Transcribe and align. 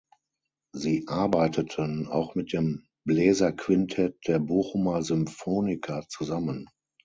Sie 0.73 1.05
arbeiteten 1.09 2.07
auch 2.07 2.33
mit 2.33 2.53
dem 2.53 2.87
Bläserquintett 3.05 4.17
der 4.27 4.39
Bochumer 4.39 5.03
Symphoniker 5.03 6.05
zusammen. 6.09 6.65